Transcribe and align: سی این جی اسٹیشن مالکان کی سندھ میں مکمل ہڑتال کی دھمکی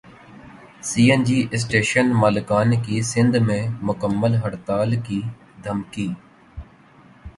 سی 0.87 1.03
این 1.11 1.21
جی 1.27 1.37
اسٹیشن 1.55 2.07
مالکان 2.21 2.69
کی 2.83 3.01
سندھ 3.11 3.37
میں 3.47 3.61
مکمل 3.87 4.33
ہڑتال 4.43 4.89
کی 5.05 5.21
دھمکی 5.63 6.07